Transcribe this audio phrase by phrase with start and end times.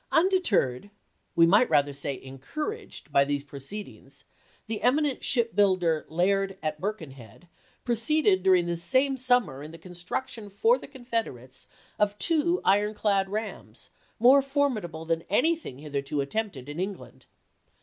[0.11, 0.89] Undeterred,
[1.35, 4.23] we might rather say encouraged, by these proceedings,
[4.65, 7.47] the eminent ship builder Laird, at Birkenhead,
[7.85, 11.67] proceeded during this same sum mer in the construction for the Confederates
[11.99, 17.27] of two iron clad rams more formidable than anything hitherto attempted in England.